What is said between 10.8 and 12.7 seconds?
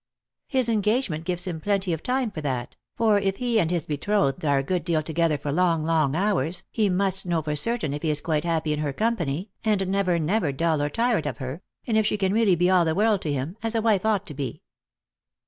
or tired of her; and if she can really be